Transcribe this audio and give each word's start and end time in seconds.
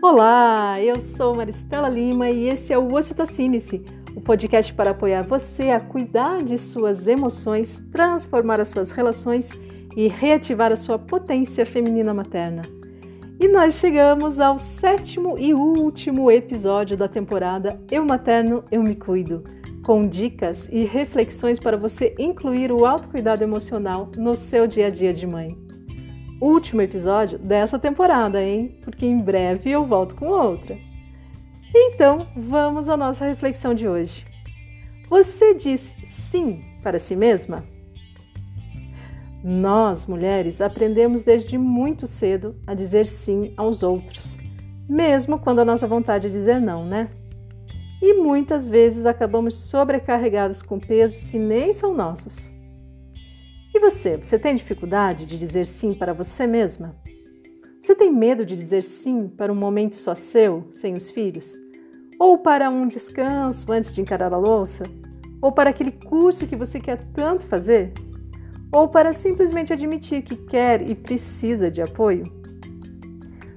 Olá, 0.00 0.80
eu 0.80 1.00
sou 1.00 1.34
Maristela 1.34 1.88
Lima 1.88 2.30
e 2.30 2.46
esse 2.46 2.72
é 2.72 2.78
o 2.78 2.94
Ocitocine-se, 2.94 3.82
o 4.14 4.20
podcast 4.20 4.72
para 4.72 4.92
apoiar 4.92 5.22
você 5.26 5.70
a 5.70 5.80
cuidar 5.80 6.40
de 6.44 6.56
suas 6.56 7.08
emoções, 7.08 7.82
transformar 7.90 8.60
as 8.60 8.68
suas 8.68 8.92
relações 8.92 9.50
e 9.96 10.06
reativar 10.06 10.72
a 10.72 10.76
sua 10.76 11.00
potência 11.00 11.66
feminina 11.66 12.14
materna. 12.14 12.62
E 13.40 13.48
nós 13.48 13.74
chegamos 13.74 14.38
ao 14.38 14.56
sétimo 14.56 15.34
e 15.36 15.52
último 15.52 16.30
episódio 16.30 16.96
da 16.96 17.08
temporada 17.08 17.80
Eu 17.90 18.04
Materno, 18.04 18.62
Eu 18.70 18.84
Me 18.84 18.94
Cuido, 18.94 19.42
com 19.84 20.02
dicas 20.02 20.68
e 20.70 20.84
reflexões 20.84 21.58
para 21.58 21.76
você 21.76 22.14
incluir 22.20 22.70
o 22.70 22.86
autocuidado 22.86 23.42
emocional 23.42 24.12
no 24.16 24.34
seu 24.34 24.68
dia 24.68 24.86
a 24.86 24.90
dia 24.90 25.12
de 25.12 25.26
mãe 25.26 25.67
último 26.40 26.82
episódio 26.82 27.38
dessa 27.38 27.78
temporada, 27.78 28.42
hein? 28.42 28.78
Porque 28.82 29.04
em 29.06 29.20
breve 29.20 29.70
eu 29.70 29.84
volto 29.84 30.14
com 30.14 30.26
outra. 30.26 30.78
Então, 31.74 32.26
vamos 32.36 32.88
à 32.88 32.96
nossa 32.96 33.26
reflexão 33.26 33.74
de 33.74 33.88
hoje. 33.88 34.24
Você 35.08 35.54
diz 35.54 35.96
sim 36.04 36.60
para 36.82 36.98
si 36.98 37.16
mesma? 37.16 37.64
Nós, 39.42 40.06
mulheres, 40.06 40.60
aprendemos 40.60 41.22
desde 41.22 41.56
muito 41.56 42.06
cedo 42.06 42.56
a 42.66 42.74
dizer 42.74 43.06
sim 43.06 43.52
aos 43.56 43.82
outros, 43.82 44.36
mesmo 44.88 45.38
quando 45.38 45.60
a 45.60 45.64
nossa 45.64 45.86
vontade 45.86 46.26
é 46.26 46.30
dizer 46.30 46.60
não, 46.60 46.84
né? 46.84 47.08
E 48.02 48.14
muitas 48.14 48.68
vezes 48.68 49.06
acabamos 49.06 49.54
sobrecarregadas 49.54 50.62
com 50.62 50.78
pesos 50.78 51.24
que 51.24 51.38
nem 51.38 51.72
são 51.72 51.94
nossos. 51.94 52.50
E 53.78 53.80
você, 53.80 54.16
você 54.16 54.36
tem 54.36 54.56
dificuldade 54.56 55.24
de 55.24 55.38
dizer 55.38 55.64
sim 55.64 55.94
para 55.94 56.12
você 56.12 56.48
mesma? 56.48 56.96
Você 57.80 57.94
tem 57.94 58.12
medo 58.12 58.44
de 58.44 58.56
dizer 58.56 58.82
sim 58.82 59.28
para 59.28 59.52
um 59.52 59.54
momento 59.54 59.94
só 59.94 60.16
seu, 60.16 60.66
sem 60.72 60.94
os 60.94 61.12
filhos? 61.12 61.56
Ou 62.18 62.38
para 62.38 62.68
um 62.70 62.88
descanso 62.88 63.70
antes 63.70 63.94
de 63.94 64.00
encarar 64.00 64.34
a 64.34 64.36
louça? 64.36 64.82
Ou 65.40 65.52
para 65.52 65.70
aquele 65.70 65.92
curso 65.92 66.44
que 66.44 66.56
você 66.56 66.80
quer 66.80 67.00
tanto 67.12 67.46
fazer? 67.46 67.92
Ou 68.72 68.88
para 68.88 69.12
simplesmente 69.12 69.72
admitir 69.72 70.22
que 70.22 70.34
quer 70.34 70.82
e 70.82 70.92
precisa 70.92 71.70
de 71.70 71.80
apoio? 71.80 72.24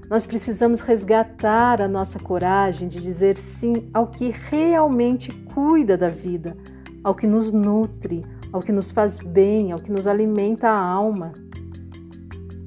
Nós 0.08 0.28
precisamos 0.28 0.82
resgatar 0.82 1.82
a 1.82 1.88
nossa 1.88 2.20
coragem 2.20 2.88
de 2.88 3.02
dizer 3.02 3.36
sim 3.38 3.90
ao 3.92 4.06
que 4.06 4.30
realmente 4.30 5.32
cuida 5.32 5.98
da 5.98 6.10
vida, 6.10 6.56
ao 7.04 7.16
que 7.16 7.26
nos 7.26 7.52
nutre, 7.52 8.22
ao 8.52 8.62
que 8.62 8.72
nos 8.72 8.92
faz 8.92 9.20
bem, 9.20 9.72
ao 9.72 9.80
que 9.80 9.92
nos 9.92 10.08
alimenta 10.08 10.68
a 10.68 10.80
alma. 10.80 11.34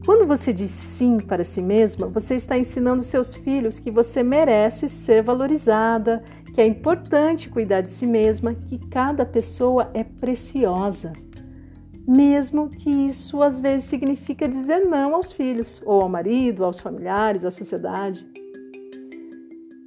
Quando 0.04 0.26
você 0.26 0.52
diz 0.52 0.70
sim 0.70 1.18
para 1.18 1.44
si 1.44 1.62
mesma, 1.62 2.06
você 2.06 2.34
está 2.34 2.58
ensinando 2.58 3.02
seus 3.02 3.34
filhos 3.34 3.78
que 3.78 3.90
você 3.90 4.22
merece 4.22 4.86
ser 4.86 5.22
valorizada, 5.22 6.22
que 6.52 6.60
é 6.60 6.66
importante 6.66 7.48
cuidar 7.48 7.80
de 7.80 7.90
si 7.90 8.06
mesma, 8.06 8.54
que 8.54 8.78
cada 8.88 9.24
pessoa 9.24 9.90
é 9.94 10.04
preciosa. 10.04 11.12
Mesmo 12.06 12.68
que 12.68 12.90
isso 12.90 13.42
às 13.42 13.58
vezes 13.58 13.86
significa 13.86 14.46
dizer 14.46 14.86
não 14.86 15.14
aos 15.14 15.32
filhos, 15.32 15.80
ou 15.86 16.02
ao 16.02 16.08
marido, 16.08 16.64
aos 16.64 16.78
familiares, 16.78 17.44
à 17.44 17.50
sociedade. 17.50 18.26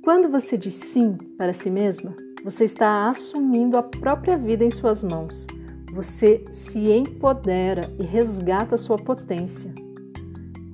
Quando 0.04 0.30
você 0.30 0.58
diz 0.58 0.74
sim 0.74 1.16
para 1.38 1.54
si 1.54 1.70
mesma, 1.70 2.16
você 2.44 2.66
está 2.66 3.08
assumindo 3.08 3.78
a 3.78 3.84
própria 3.84 4.36
vida 4.36 4.66
em 4.66 4.72
suas 4.72 5.04
mãos 5.04 5.46
você 5.92 6.44
se 6.52 6.92
empodera 6.92 7.92
e 8.00 8.04
resgata 8.04 8.78
sua 8.78 8.98
potência. 8.98 9.74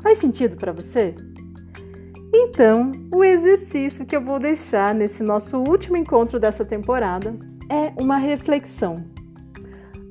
Faz 0.02 0.18
sentido 0.18 0.56
para 0.56 0.72
você? 0.72 1.16
Então, 2.34 2.92
o 3.14 3.24
exercício 3.24 4.06
que 4.06 4.16
eu 4.16 4.22
vou 4.22 4.40
deixar 4.40 4.94
nesse 4.94 5.22
nosso 5.22 5.58
último 5.58 5.98
encontro 5.98 6.40
dessa 6.40 6.66
temporada 6.66 7.36
é 7.70 7.94
uma 8.02 8.18
reflexão. 8.18 9.06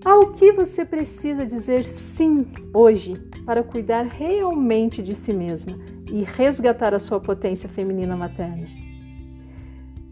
Ao 0.05 0.33
que 0.33 0.53
você 0.53 0.85
precisa 0.85 1.45
dizer 1.45 1.85
sim 1.85 2.47
hoje 2.73 3.15
para 3.45 3.63
cuidar 3.63 4.07
realmente 4.07 5.03
de 5.03 5.15
si 5.15 5.33
mesma 5.33 5.79
e 6.11 6.23
resgatar 6.23 6.95
a 6.95 6.99
sua 6.99 7.21
potência 7.21 7.69
feminina 7.69 8.17
materna? 8.17 8.67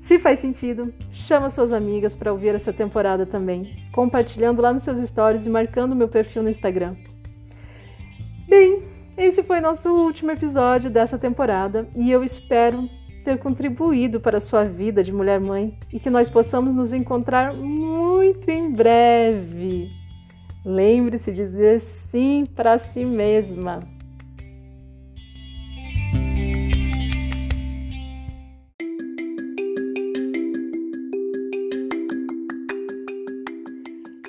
Se 0.01 0.19
faz 0.19 0.39
sentido, 0.39 0.93
chama 1.13 1.51
suas 1.51 1.73
amigas 1.73 2.17
para 2.17 2.33
ouvir 2.33 2.55
essa 2.55 2.73
temporada 2.73 3.27
também, 3.27 3.77
compartilhando 3.93 4.63
lá 4.63 4.73
nos 4.73 4.83
seus 4.83 4.99
stories 4.99 5.45
e 5.45 5.51
marcando 5.51 5.95
meu 5.95 6.09
perfil 6.09 6.43
no 6.43 6.49
Instagram. 6.49 6.97
Bem, 8.49 8.83
esse 9.17 9.43
foi 9.43 9.61
nosso 9.61 9.91
último 9.91 10.31
episódio 10.31 10.91
dessa 10.91 11.19
temporada 11.19 11.87
e 11.95 12.11
eu 12.11 12.25
espero 12.25 12.89
ter 13.25 13.39
contribuído 13.39 14.19
para 14.19 14.39
a 14.39 14.41
sua 14.41 14.65
vida 14.65 15.05
de 15.05 15.13
mulher 15.13 15.39
mãe 15.39 15.79
e 15.93 16.01
que 16.01 16.09
nós 16.09 16.31
possamos 16.31 16.73
nos 16.73 16.95
encontrar 16.95 17.53
muito 17.53 18.51
em 18.51 18.73
breve. 18.73 19.91
Lembre-se 20.65 21.31
de 21.31 21.45
dizer 21.45 21.79
sim 21.79 22.47
para 22.47 22.79
si 22.79 23.05
mesma. 23.05 24.00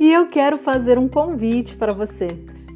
E 0.02 0.12
eu 0.12 0.30
quero 0.30 0.58
fazer 0.58 0.98
um 0.98 1.08
convite 1.08 1.78
para 1.78 1.94
você. 1.94 2.26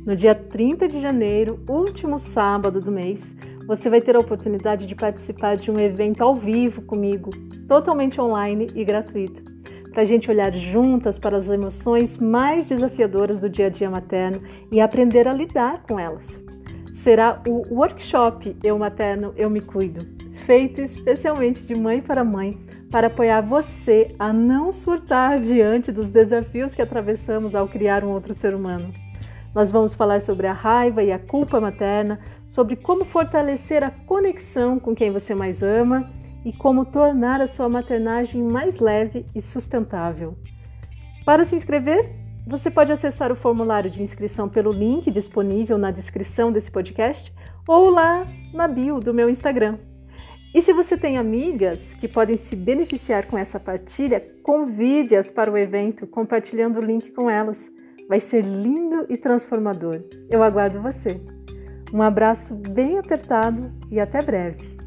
No 0.06 0.16
dia 0.16 0.36
30 0.36 0.88
de 0.88 1.02
janeiro, 1.02 1.60
último 1.68 2.20
sábado 2.20 2.80
do 2.80 2.92
mês, 2.92 3.36
você 3.66 3.90
vai 3.90 4.00
ter 4.00 4.16
a 4.16 4.20
oportunidade 4.20 4.86
de 4.86 4.94
participar 4.94 5.56
de 5.56 5.72
um 5.72 5.80
evento 5.80 6.24
ao 6.24 6.36
vivo 6.36 6.84
comigo, 6.84 7.32
totalmente 7.68 8.22
online 8.22 8.68
e 8.76 8.86
gratuito, 8.86 9.42
para 9.90 10.04
a 10.04 10.06
gente 10.06 10.30
olhar 10.30 10.54
juntas 10.54 11.18
para 11.18 11.36
as 11.36 11.50
emoções 11.50 12.20
mais 12.20 12.70
desafiadoras 12.70 13.42
do 13.42 13.50
dia 13.50 13.66
a 13.66 13.70
dia 13.70 13.90
materno 13.90 14.44
e 14.72 14.80
aprender 14.80 15.28
a 15.28 15.34
lidar 15.34 15.82
com 15.82 16.00
elas. 16.00 16.40
Será 16.94 17.42
o 17.48 17.74
workshop 17.74 18.56
Eu 18.64 18.78
Materno, 18.78 19.34
Eu 19.36 19.50
Me 19.50 19.62
Cuido, 19.62 20.06
feito 20.46 20.80
especialmente 20.80 21.66
de 21.66 21.74
mãe 21.74 22.04
para 22.04 22.24
mãe 22.24 22.56
para 22.92 23.08
apoiar 23.08 23.42
você 23.42 24.16
a 24.18 24.32
não 24.32 24.72
surtar 24.72 25.40
diante 25.40 25.92
dos 25.92 26.10
desafios 26.10 26.74
que 26.74 26.82
atravessamos 26.82 27.56
ao 27.56 27.68
criar 27.68 28.04
um 28.04 28.10
outro 28.10 28.34
ser 28.38 28.54
humano. 28.54 28.94
Nós 29.54 29.72
vamos 29.72 29.96
falar 29.96 30.22
sobre 30.22 30.48
a 30.48 30.54
raiva 30.54 31.02
e 31.02 31.12
a 31.12 31.20
culpa 31.20 31.62
materna, 31.62 32.20
sobre 32.46 32.76
como 32.76 33.06
fortalecer 33.06 33.84
a 33.84 33.90
conexão 33.90 34.78
com 34.80 34.94
quem 34.94 35.12
você 35.12 35.34
mais 35.34 35.64
ama 35.64 36.12
e 36.44 36.52
como 36.52 36.86
tornar 36.86 37.42
a 37.42 37.48
sua 37.48 37.70
maternagem 37.70 38.44
mais 38.44 38.80
leve 38.80 39.26
e 39.34 39.42
sustentável. 39.42 40.38
Para 41.26 41.44
se 41.46 41.56
inscrever, 41.56 42.14
você 42.46 42.70
pode 42.70 42.92
acessar 42.92 43.32
o 43.32 43.36
formulário 43.36 43.90
de 43.90 44.04
inscrição 44.04 44.48
pelo 44.48 44.72
link 44.72 45.10
disponível 45.10 45.78
na 45.78 45.90
descrição 45.90 46.52
desse 46.52 46.70
podcast 46.70 47.34
ou 47.68 47.90
lá 47.90 48.28
na 48.54 48.68
bio 48.68 49.00
do 49.00 49.14
meu 49.14 49.30
Instagram. 49.30 49.80
E 50.56 50.62
se 50.62 50.72
você 50.72 50.96
tem 50.96 51.18
amigas 51.18 51.94
que 51.96 52.08
podem 52.08 52.38
se 52.38 52.56
beneficiar 52.56 53.28
com 53.28 53.38
essa 53.38 53.60
partilha, 53.60 54.26
convide-as 54.42 55.30
para 55.30 55.52
o 55.52 55.58
evento 55.58 56.08
compartilhando 56.08 56.80
o 56.80 56.82
link 56.82 57.12
com 57.12 57.30
elas. 57.30 57.70
Vai 58.08 58.22
ser 58.22 58.42
lindo 58.42 59.06
e 59.10 59.18
transformador. 59.18 60.02
Eu 60.32 60.42
aguardo 60.42 60.82
você. 60.82 61.20
Um 61.94 62.02
abraço 62.02 62.56
bem 62.56 62.98
apertado 62.98 63.70
e 63.92 64.00
até 64.00 64.22
breve. 64.22 64.78